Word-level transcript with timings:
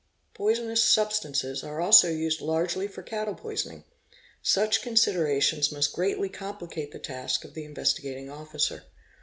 Poisonous 0.33 0.83
substances 0.83 1.63
are 1.63 1.79
also 1.79 2.09
used 2.09 2.41
largely 2.41 2.87
fe 2.87 3.03
cattle 3.03 3.35
poisoning. 3.35 3.83
Such 4.41 4.81
considerations 4.81 5.71
must 5.71 5.93
greatly 5.93 6.27
complicate 6.27 6.91
the 6.91 6.97
task 6.97 7.45
of 7.45 7.53
the 7.53 7.65
Investigating 7.65 8.27
Officer. 8.27 8.85